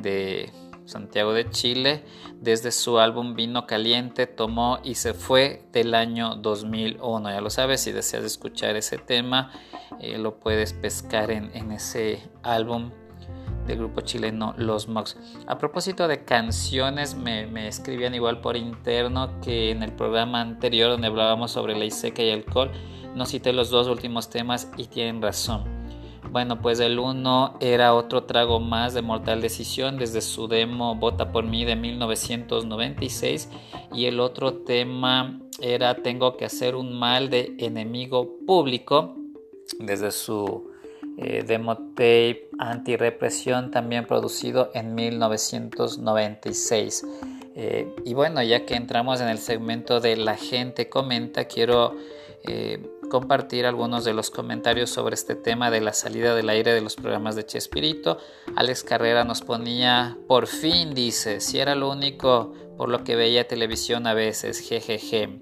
de 0.00 0.52
Santiago 0.86 1.32
de 1.32 1.50
Chile, 1.50 2.04
desde 2.40 2.70
su 2.70 2.98
álbum 2.98 3.34
Vino 3.34 3.66
Caliente 3.66 4.26
tomó 4.26 4.78
y 4.82 4.94
se 4.94 5.14
fue 5.14 5.64
del 5.72 5.94
año 5.94 6.36
2001. 6.36 7.30
Ya 7.30 7.40
lo 7.40 7.50
sabes, 7.50 7.82
si 7.82 7.92
deseas 7.92 8.24
escuchar 8.24 8.76
ese 8.76 8.98
tema, 8.98 9.50
eh, 10.00 10.16
lo 10.18 10.38
puedes 10.38 10.72
pescar 10.72 11.30
en, 11.30 11.72
ese 11.72 12.22
álbum 12.42 12.90
del 13.66 13.78
grupo 13.78 14.00
chileno 14.00 14.54
Los 14.56 14.88
Mox. 14.88 15.16
A 15.46 15.58
propósito 15.58 16.06
de 16.06 16.24
canciones, 16.24 17.16
me, 17.16 17.46
me, 17.46 17.66
escribían 17.66 18.14
igual 18.14 18.40
por 18.40 18.56
interno 18.56 19.40
que 19.40 19.70
en 19.70 19.82
el 19.82 19.92
programa 19.92 20.40
anterior 20.40 20.90
donde 20.90 21.08
hablábamos 21.08 21.50
sobre 21.50 21.76
ley 21.76 21.90
seca 21.90 22.22
y 22.22 22.30
alcohol, 22.30 22.70
no 23.14 23.26
cité 23.26 23.52
los 23.52 23.70
dos 23.70 23.88
últimos 23.88 24.30
temas 24.30 24.70
y 24.76 24.84
tienen 24.84 25.20
razón. 25.20 25.75
Bueno, 26.36 26.60
pues 26.60 26.80
el 26.80 26.98
uno 26.98 27.56
era 27.60 27.94
otro 27.94 28.24
trago 28.24 28.60
más 28.60 28.92
de 28.92 29.00
Mortal 29.00 29.40
Decisión 29.40 29.96
desde 29.96 30.20
su 30.20 30.48
demo 30.48 30.94
Vota 30.94 31.32
por 31.32 31.46
mí 31.46 31.64
de 31.64 31.76
1996 31.76 33.48
y 33.94 34.04
el 34.04 34.20
otro 34.20 34.52
tema 34.52 35.40
era 35.62 36.02
Tengo 36.02 36.36
que 36.36 36.44
hacer 36.44 36.74
un 36.74 36.92
mal 36.92 37.30
de 37.30 37.54
enemigo 37.56 38.36
público 38.46 39.16
desde 39.78 40.10
su 40.10 40.72
eh, 41.16 41.42
demo 41.42 41.78
tape 41.94 42.50
Antirepresión 42.58 43.70
también 43.70 44.06
producido 44.06 44.70
en 44.74 44.94
1996. 44.94 47.06
Eh, 47.54 47.90
y 48.04 48.12
bueno, 48.12 48.42
ya 48.42 48.66
que 48.66 48.74
entramos 48.74 49.22
en 49.22 49.28
el 49.28 49.38
segmento 49.38 50.00
de 50.00 50.18
la 50.18 50.36
gente 50.36 50.90
comenta, 50.90 51.46
quiero 51.46 51.96
eh, 52.46 52.78
compartir 53.08 53.66
algunos 53.66 54.04
de 54.04 54.12
los 54.12 54.30
comentarios 54.30 54.90
sobre 54.90 55.14
este 55.14 55.34
tema 55.34 55.70
de 55.70 55.80
la 55.80 55.92
salida 55.92 56.34
del 56.34 56.48
aire 56.48 56.74
de 56.74 56.80
los 56.80 56.96
programas 56.96 57.36
de 57.36 57.46
Chespirito. 57.46 58.18
Alex 58.56 58.84
Carrera 58.84 59.24
nos 59.24 59.42
ponía, 59.42 60.16
por 60.26 60.46
fin 60.46 60.94
dice, 60.94 61.40
si 61.40 61.58
era 61.58 61.74
lo 61.74 61.90
único 61.90 62.52
por 62.76 62.88
lo 62.88 63.04
que 63.04 63.16
veía 63.16 63.48
televisión 63.48 64.06
a 64.06 64.14
veces, 64.14 64.60
jejeje. 64.60 65.40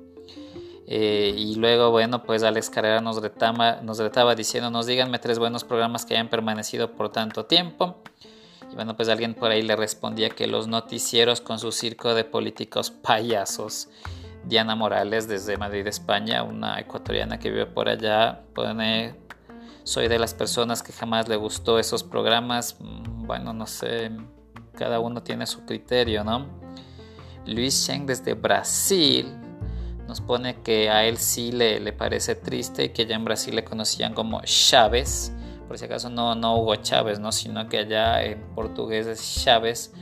Eh, 0.87 1.35
y 1.37 1.55
luego, 1.57 1.91
bueno, 1.91 2.23
pues 2.25 2.43
Alex 2.43 2.71
Carrera 2.71 3.01
nos 3.01 3.21
retaba, 3.21 3.81
nos 3.83 3.99
retaba 3.99 4.35
díganme 4.35 5.19
tres 5.19 5.39
buenos 5.39 5.65
programas 5.65 6.05
que 6.05 6.15
hayan 6.15 6.29
permanecido 6.29 6.93
por 6.93 7.11
tanto 7.11 7.47
tiempo. 7.47 7.97
Y 8.71 8.75
bueno, 8.75 8.97
pues 8.97 9.09
alguien 9.09 9.35
por 9.35 9.51
ahí 9.51 9.63
le 9.63 9.77
respondía 9.77 10.31
que 10.31 10.47
los 10.47 10.69
noticieros 10.69 11.41
con 11.41 11.59
su 11.59 11.73
circo 11.73 12.15
de 12.15 12.25
políticos 12.25 12.91
payasos. 12.91 13.89
Diana 14.47 14.75
Morales 14.75 15.29
desde 15.29 15.57
Madrid, 15.57 15.87
España, 15.87 16.43
una 16.43 16.79
ecuatoriana 16.79 17.39
que 17.39 17.51
vive 17.51 17.67
por 17.67 17.89
allá, 17.89 18.43
pone, 18.55 19.15
soy 19.83 20.09
de 20.09 20.19
las 20.19 20.35
personas 20.35 20.83
que 20.83 20.93
jamás 20.93 21.29
le 21.29 21.37
gustó 21.37 21.79
esos 21.79 22.03
programas, 22.03 22.77
mm, 22.81 23.27
bueno, 23.27 23.53
no 23.53 23.67
sé, 23.67 24.11
cada 24.75 25.01
uno 25.01 25.23
tiene 25.23 25.47
su 25.47 25.65
criterio, 25.65 26.25
¿no? 26.25 26.47
Luis 27.47 27.87
Cheng 27.87 28.07
desde 28.07 28.35
Brasil 28.35 29.35
nos 30.07 30.21
pone 30.21 30.61
que 30.63 30.91
a 30.91 31.05
él 31.05 31.17
sí 31.17 31.53
le, 31.53 31.81
le 31.81 31.93
parece 31.93 32.35
triste 32.35 32.85
y 32.85 32.89
que 32.91 33.03
allá 33.03 33.17
en 33.17 33.25
Brasil 33.25 33.55
le 33.55 33.65
conocían 33.65 34.15
como 34.15 34.41
Chávez, 34.43 35.33
por 35.67 35.79
si 35.79 35.87
acaso 35.87 36.11
no, 36.11 36.35
no 36.35 36.59
Hugo 36.59 36.77
Chávez, 36.77 37.19
¿no? 37.19 37.33
sino 37.33 37.69
que 37.69 37.79
allá 37.79 38.23
en 38.23 38.41
portugués 38.55 39.07
es 39.07 39.43
Chávez, 39.43 39.93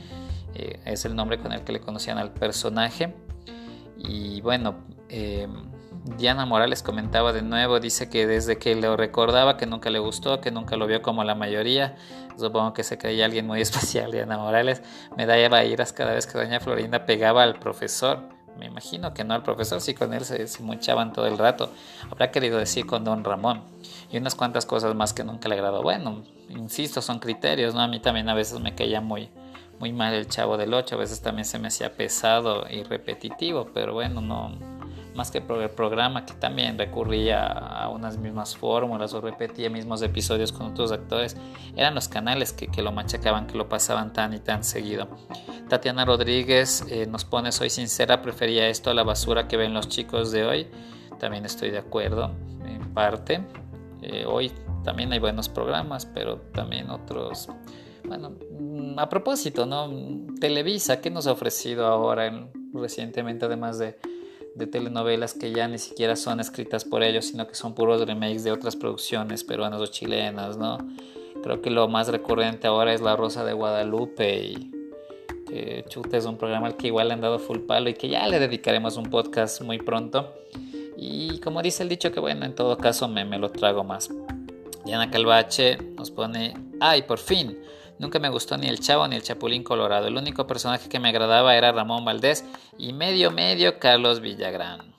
eh, 0.55 0.79
es 0.85 1.05
el 1.05 1.15
nombre 1.15 1.39
con 1.39 1.51
el 1.53 1.63
que 1.63 1.71
le 1.71 1.79
conocían 1.79 2.17
al 2.17 2.33
personaje. 2.33 3.15
Y 3.97 4.41
bueno, 4.41 4.75
eh, 5.09 5.47
Diana 6.17 6.45
Morales 6.45 6.83
comentaba 6.83 7.31
de 7.31 7.41
nuevo, 7.41 7.79
dice 7.79 8.09
que 8.09 8.27
desde 8.27 8.57
que 8.57 8.75
lo 8.75 8.97
recordaba 8.97 9.55
que 9.55 9.65
nunca 9.65 9.89
le 9.89 9.99
gustó, 9.99 10.41
que 10.41 10.51
nunca 10.51 10.75
lo 10.75 10.85
vio 10.85 11.01
como 11.01 11.23
la 11.23 11.33
mayoría, 11.33 11.95
supongo 12.37 12.73
que 12.73 12.83
se 12.83 12.97
creía 12.97 13.25
alguien 13.25 13.47
muy 13.47 13.61
especial, 13.61 14.11
Diana 14.11 14.37
Morales, 14.37 14.81
me 15.15 15.25
daba 15.25 15.63
iras 15.63 15.93
cada 15.93 16.13
vez 16.13 16.27
que 16.27 16.37
doña 16.37 16.59
Florinda 16.59 17.05
pegaba 17.05 17.43
al 17.43 17.59
profesor. 17.59 18.19
Me 18.59 18.67
imagino 18.67 19.15
que 19.15 19.23
no 19.23 19.33
al 19.33 19.41
profesor, 19.41 19.81
sí 19.81 19.95
con 19.95 20.13
él 20.13 20.25
se, 20.25 20.45
se 20.47 20.61
muchaban 20.61 21.11
todo 21.11 21.25
el 21.25 21.39
rato. 21.39 21.71
Habrá 22.11 22.29
querido 22.29 22.59
decir 22.59 22.85
con 22.85 23.03
don 23.03 23.23
Ramón. 23.23 23.63
Y 24.11 24.17
unas 24.17 24.35
cuantas 24.35 24.67
cosas 24.67 24.93
más 24.93 25.11
que 25.11 25.23
nunca 25.23 25.49
le 25.49 25.55
agradó. 25.55 25.81
Bueno, 25.81 26.23
insisto, 26.49 27.01
son 27.01 27.17
criterios, 27.17 27.73
¿no? 27.73 27.81
A 27.81 27.87
mí 27.87 27.99
también 27.99 28.29
a 28.29 28.35
veces 28.35 28.59
me 28.59 28.75
caía 28.75 29.01
muy, 29.01 29.31
muy 29.83 29.91
mal 29.91 30.13
el 30.13 30.29
Chavo 30.29 30.55
del 30.55 30.73
8, 30.73 30.95
a 30.95 30.97
veces 30.97 31.21
también 31.21 31.43
se 31.43 31.59
me 31.59 31.67
hacía 31.67 31.91
pesado 31.91 32.65
y 32.69 32.83
repetitivo, 32.83 33.67
pero 33.73 33.93
bueno, 33.93 34.21
no 34.21 34.53
más 35.13 35.29
que 35.29 35.41
por 35.41 35.61
el 35.61 35.69
programa 35.71 36.25
que 36.25 36.33
también 36.35 36.77
recurría 36.77 37.45
a 37.45 37.89
unas 37.89 38.17
mismas 38.17 38.55
fórmulas 38.55 39.13
o 39.13 39.19
repetía 39.19 39.69
mismos 39.69 40.01
episodios 40.01 40.53
con 40.53 40.67
otros 40.67 40.93
actores, 40.93 41.35
eran 41.75 41.95
los 41.95 42.07
canales 42.07 42.53
que, 42.53 42.67
que 42.67 42.81
lo 42.81 42.93
machacaban, 42.93 43.45
que 43.45 43.57
lo 43.57 43.67
pasaban 43.67 44.13
tan 44.13 44.33
y 44.33 44.39
tan 44.39 44.63
seguido. 44.63 45.09
Tatiana 45.67 46.05
Rodríguez 46.05 46.85
eh, 46.89 47.05
nos 47.05 47.25
pone, 47.25 47.51
soy 47.51 47.69
sincera, 47.69 48.21
prefería 48.21 48.69
esto 48.69 48.89
a 48.89 48.93
la 48.93 49.03
basura 49.03 49.49
que 49.49 49.57
ven 49.57 49.73
los 49.73 49.89
chicos 49.89 50.31
de 50.31 50.45
hoy. 50.45 50.67
También 51.19 51.45
estoy 51.45 51.71
de 51.71 51.79
acuerdo 51.79 52.31
en 52.65 52.93
parte. 52.93 53.43
Eh, 54.01 54.23
hoy 54.25 54.49
también 54.85 55.11
hay 55.11 55.19
buenos 55.19 55.49
programas, 55.49 56.05
pero 56.05 56.37
también 56.53 56.89
otros 56.89 57.49
bueno, 58.05 58.35
mm, 58.51 58.99
a 58.99 59.09
propósito, 59.09 59.65
¿no? 59.65 59.91
Televisa, 60.39 61.01
¿qué 61.01 61.09
nos 61.09 61.27
ha 61.27 61.31
ofrecido 61.31 61.85
ahora 61.85 62.49
recientemente, 62.73 63.45
además 63.45 63.79
de, 63.79 63.97
telenovelas 64.71 65.33
que 65.33 65.51
ya 65.51 65.67
ni 65.67 65.79
siquiera 65.79 66.15
son 66.15 66.39
escritas 66.39 66.85
por 66.85 67.01
ellos, 67.03 67.25
sino 67.25 67.47
que 67.47 67.55
son 67.55 67.73
puros 67.73 68.05
remakes 68.05 68.43
de 68.43 68.51
otras 68.51 68.75
producciones 68.75 69.43
peruanas 69.43 69.81
o 69.81 69.87
chilenas, 69.87 70.57
¿no? 70.57 70.77
Creo 71.41 71.61
que 71.61 71.71
lo 71.71 71.87
más 71.87 72.07
recurrente 72.07 72.67
ahora 72.67 72.93
es 72.93 73.01
La 73.01 73.15
Rosa 73.15 73.43
de 73.43 73.53
Guadalupe 73.53 74.45
y 74.45 74.71
que 75.47 75.83
Chuta 75.89 76.17
es 76.17 76.25
un 76.25 76.37
programa 76.37 76.67
al 76.67 76.77
que 76.77 76.87
igual 76.87 77.07
le 77.07 77.15
han 77.15 77.21
dado 77.21 77.39
full 77.39 77.59
palo 77.59 77.89
y 77.89 77.95
que 77.95 78.07
ya 78.09 78.27
le 78.27 78.39
dedicaremos 78.39 78.95
un 78.95 79.05
podcast 79.05 79.61
muy 79.61 79.79
pronto. 79.79 80.33
Y 80.95 81.39
como 81.39 81.61
dice 81.61 81.83
el 81.83 81.89
dicho 81.89 82.11
que 82.11 82.19
bueno, 82.19 82.45
en 82.45 82.53
todo 82.53 82.77
caso 82.77 83.07
me, 83.07 83.25
me 83.25 83.39
lo 83.39 83.49
trago 83.49 83.83
más. 83.83 84.09
Diana 84.85 85.09
Calvache 85.09 85.77
nos 85.97 86.11
pone, 86.11 86.53
ay, 86.79 87.03
por 87.03 87.17
fin, 87.17 87.57
Nunca 87.99 88.19
me 88.19 88.29
gustó 88.29 88.57
ni 88.57 88.67
el 88.67 88.79
Chavo 88.79 89.07
ni 89.07 89.15
el 89.15 89.23
Chapulín 89.23 89.63
Colorado. 89.63 90.07
El 90.07 90.17
único 90.17 90.47
personaje 90.47 90.89
que 90.89 90.99
me 90.99 91.09
agradaba 91.09 91.55
era 91.55 91.71
Ramón 91.71 92.05
Valdés 92.05 92.43
y 92.77 92.93
medio 92.93 93.31
medio 93.31 93.79
Carlos 93.79 94.19
Villagrán. 94.19 94.93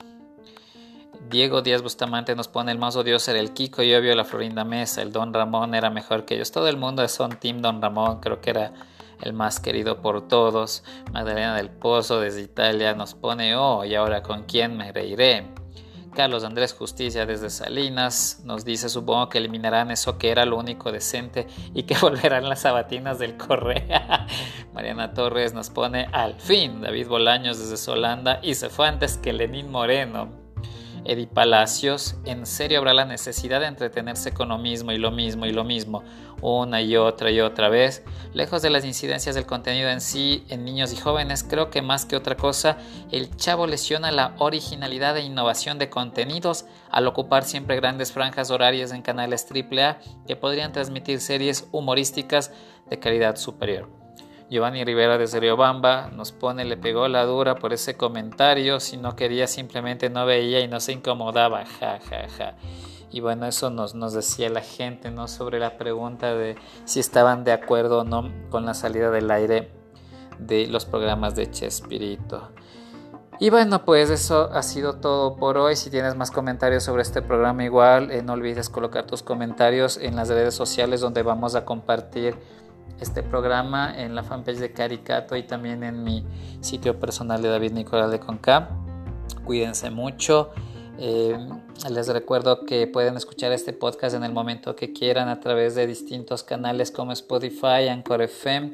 Diego 1.29 1.61
Díaz 1.61 1.81
Bustamante 1.81 2.35
nos 2.35 2.47
pone 2.47 2.71
el 2.71 2.77
más 2.77 2.95
odioso 2.95 3.31
era 3.31 3.39
el 3.39 3.51
Kiko 3.51 3.81
y 3.81 3.93
obvio 3.95 4.15
la 4.15 4.25
Florinda 4.25 4.63
Mesa. 4.63 5.01
El 5.01 5.11
Don 5.11 5.33
Ramón 5.33 5.73
era 5.73 5.89
mejor 5.89 6.25
que 6.25 6.35
ellos. 6.35 6.51
Todo 6.51 6.67
el 6.67 6.77
mundo 6.77 7.03
es 7.03 7.19
un 7.19 7.31
Team 7.37 7.61
Don 7.61 7.81
Ramón. 7.81 8.19
Creo 8.19 8.41
que 8.41 8.51
era 8.51 8.73
el 9.21 9.33
más 9.33 9.59
querido 9.59 10.01
por 10.01 10.27
todos. 10.27 10.83
Magdalena 11.11 11.55
del 11.55 11.69
Pozo 11.69 12.19
desde 12.19 12.41
Italia 12.41 12.93
nos 12.93 13.15
pone, 13.15 13.55
oh, 13.55 13.83
y 13.83 13.95
ahora 13.95 14.21
con 14.21 14.43
quién 14.43 14.77
me 14.77 14.91
reiré. 14.91 15.47
Carlos 16.15 16.43
Andrés 16.43 16.73
Justicia 16.73 17.25
desde 17.25 17.49
Salinas 17.49 18.41
nos 18.45 18.65
dice, 18.65 18.89
supongo 18.89 19.29
que 19.29 19.37
eliminarán 19.37 19.91
eso 19.91 20.17
que 20.17 20.31
era 20.31 20.45
lo 20.45 20.57
único 20.57 20.91
decente 20.91 21.45
y 21.73 21.83
que 21.83 21.95
volverán 22.01 22.49
las 22.49 22.61
sabatinas 22.61 23.19
del 23.19 23.37
Correa. 23.37 24.25
Mariana 24.73 25.13
Torres 25.13 25.53
nos 25.53 25.69
pone, 25.69 26.07
al 26.11 26.35
fin, 26.39 26.81
David 26.81 27.07
Bolaños 27.07 27.59
desde 27.59 27.77
Solanda 27.77 28.39
y 28.41 28.55
se 28.55 28.69
fue 28.69 28.87
antes 28.87 29.17
que 29.17 29.33
Lenín 29.33 29.69
Moreno. 29.69 30.44
Eddie 31.05 31.27
Palacios, 31.27 32.15
¿en 32.25 32.45
serio 32.47 32.79
habrá 32.79 32.93
la 32.93 33.05
necesidad 33.05 33.59
de 33.59 33.67
entretenerse 33.67 34.33
con 34.33 34.49
lo 34.49 34.57
mismo 34.57 34.91
y 34.91 34.97
lo 34.97 35.11
mismo 35.11 35.45
y 35.45 35.51
lo 35.51 35.63
mismo 35.63 36.03
una 36.41 36.81
y 36.81 36.97
otra 36.97 37.29
y 37.29 37.41
otra 37.41 37.69
vez? 37.69 38.03
Lejos 38.33 38.61
de 38.63 38.71
las 38.71 38.85
incidencias 38.85 39.35
del 39.35 39.45
contenido 39.45 39.89
en 39.89 40.01
sí 40.01 40.45
en 40.49 40.65
niños 40.65 40.91
y 40.93 40.97
jóvenes, 40.97 41.43
creo 41.43 41.69
que 41.69 41.83
más 41.83 42.05
que 42.05 42.15
otra 42.15 42.35
cosa, 42.35 42.77
el 43.11 43.35
chavo 43.37 43.67
lesiona 43.67 44.11
la 44.11 44.33
originalidad 44.39 45.15
e 45.17 45.23
innovación 45.23 45.77
de 45.77 45.89
contenidos 45.89 46.65
al 46.89 47.07
ocupar 47.07 47.43
siempre 47.43 47.75
grandes 47.75 48.11
franjas 48.11 48.49
horarias 48.49 48.91
en 48.91 49.03
canales 49.03 49.47
AAA 49.49 49.99
que 50.27 50.35
podrían 50.35 50.71
transmitir 50.71 51.21
series 51.21 51.67
humorísticas 51.71 52.51
de 52.89 52.99
calidad 52.99 53.35
superior. 53.35 54.04
Giovanni 54.49 54.83
Rivera 54.83 55.17
de 55.17 55.39
Riobamba 55.39 56.09
nos 56.11 56.31
pone, 56.31 56.65
le 56.65 56.77
pegó 56.77 57.07
la 57.07 57.25
dura 57.25 57.55
por 57.55 57.73
ese 57.73 57.97
comentario, 57.97 58.79
si 58.79 58.97
no 58.97 59.15
quería 59.15 59.47
simplemente 59.47 60.09
no 60.09 60.25
veía 60.25 60.59
y 60.59 60.67
no 60.67 60.79
se 60.79 60.91
incomodaba, 60.91 61.65
ja, 61.65 61.99
ja, 62.09 62.27
ja. 62.29 62.55
Y 63.11 63.21
bueno, 63.21 63.47
eso 63.47 63.69
nos, 63.69 63.95
nos 63.95 64.13
decía 64.13 64.49
la 64.49 64.61
gente, 64.61 65.09
¿no? 65.09 65.27
Sobre 65.27 65.59
la 65.59 65.77
pregunta 65.77 66.35
de 66.35 66.57
si 66.83 66.99
estaban 66.99 67.43
de 67.43 67.53
acuerdo 67.53 67.99
o 67.99 68.03
no 68.03 68.29
con 68.49 68.65
la 68.65 68.73
salida 68.73 69.09
del 69.09 69.31
aire 69.31 69.71
de 70.37 70.67
los 70.67 70.85
programas 70.85 71.35
de 71.35 71.49
Chespirito. 71.49 72.51
Y 73.39 73.49
bueno, 73.49 73.83
pues 73.83 74.09
eso 74.09 74.49
ha 74.53 74.63
sido 74.63 74.95
todo 74.95 75.35
por 75.35 75.57
hoy. 75.57 75.75
Si 75.75 75.89
tienes 75.89 76.15
más 76.15 76.31
comentarios 76.31 76.83
sobre 76.83 77.01
este 77.01 77.21
programa 77.21 77.65
igual, 77.65 78.11
eh, 78.11 78.21
no 78.21 78.33
olvides 78.33 78.69
colocar 78.69 79.05
tus 79.05 79.23
comentarios 79.23 79.97
en 79.97 80.15
las 80.15 80.29
redes 80.29 80.53
sociales 80.53 81.01
donde 81.01 81.21
vamos 81.21 81.55
a 81.55 81.65
compartir 81.65 82.37
este 82.99 83.23
programa 83.23 83.93
en 83.97 84.15
la 84.15 84.23
fanpage 84.23 84.57
de 84.57 84.71
Caricato 84.71 85.35
y 85.35 85.43
también 85.43 85.83
en 85.83 86.03
mi 86.03 86.25
sitio 86.61 86.99
personal 86.99 87.41
de 87.41 87.49
David 87.49 87.73
Nicolás 87.73 88.11
de 88.11 88.19
Conca. 88.19 88.69
Cuídense 89.43 89.89
mucho. 89.89 90.51
Eh, 90.97 91.37
les 91.89 92.07
recuerdo 92.07 92.65
que 92.65 92.87
pueden 92.87 93.17
escuchar 93.17 93.51
este 93.51 93.73
podcast 93.73 94.15
en 94.15 94.23
el 94.23 94.31
momento 94.31 94.75
que 94.75 94.93
quieran 94.93 95.27
a 95.27 95.41
través 95.41 95.75
de 95.75 95.87
distintos 95.87 96.43
canales 96.43 96.89
como 96.89 97.11
Spotify, 97.11 97.89
Anchor 97.89 98.21
FM 98.21 98.71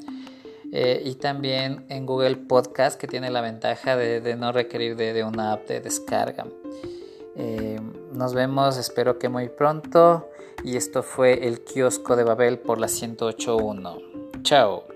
eh, 0.72 1.02
y 1.04 1.16
también 1.16 1.84
en 1.88 2.06
Google 2.06 2.36
Podcast 2.36 2.98
que 3.00 3.08
tiene 3.08 3.30
la 3.30 3.40
ventaja 3.40 3.96
de, 3.96 4.36
no 4.36 4.52
requerir 4.52 4.94
de, 4.96 5.24
una 5.24 5.52
app 5.52 5.66
de 5.66 5.80
descarga. 5.80 6.46
Eh, 7.34 7.80
nos 8.12 8.34
vemos, 8.34 8.76
espero 8.76 9.18
que 9.18 9.28
muy 9.28 9.48
pronto 9.48 10.28
y 10.64 10.76
esto 10.76 11.02
fue 11.02 11.46
el 11.46 11.62
kiosco 11.64 12.16
de 12.16 12.24
Babel 12.24 12.58
por 12.58 12.78
la 12.78 12.86
108.1. 12.86 14.42
Chao. 14.42 14.91